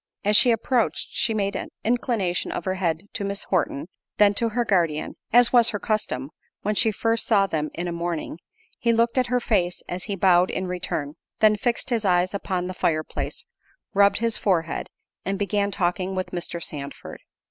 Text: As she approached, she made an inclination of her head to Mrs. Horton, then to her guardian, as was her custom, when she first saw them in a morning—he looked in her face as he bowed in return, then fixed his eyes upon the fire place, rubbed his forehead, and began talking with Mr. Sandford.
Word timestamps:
As 0.25 0.35
she 0.35 0.49
approached, 0.49 1.09
she 1.11 1.31
made 1.31 1.55
an 1.55 1.69
inclination 1.83 2.51
of 2.51 2.65
her 2.65 2.73
head 2.73 3.03
to 3.13 3.23
Mrs. 3.23 3.45
Horton, 3.49 3.87
then 4.17 4.33
to 4.33 4.49
her 4.49 4.65
guardian, 4.65 5.15
as 5.31 5.53
was 5.53 5.69
her 5.69 5.79
custom, 5.79 6.31
when 6.63 6.73
she 6.73 6.91
first 6.91 7.27
saw 7.27 7.45
them 7.45 7.69
in 7.75 7.87
a 7.87 7.91
morning—he 7.91 8.93
looked 8.93 9.19
in 9.19 9.25
her 9.25 9.39
face 9.39 9.83
as 9.87 10.05
he 10.05 10.15
bowed 10.15 10.49
in 10.49 10.65
return, 10.65 11.17
then 11.39 11.55
fixed 11.55 11.91
his 11.91 12.03
eyes 12.03 12.33
upon 12.33 12.65
the 12.65 12.73
fire 12.73 13.03
place, 13.03 13.45
rubbed 13.93 14.17
his 14.17 14.37
forehead, 14.37 14.89
and 15.23 15.37
began 15.37 15.69
talking 15.69 16.15
with 16.15 16.31
Mr. 16.31 16.59
Sandford. 16.63 17.21